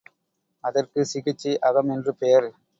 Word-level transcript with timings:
அதற்கு 0.63 1.05
சிகிச்சை 1.05 1.53
அகம் 1.61 1.89
என்று 1.89 2.13
பெயர். 2.15 2.49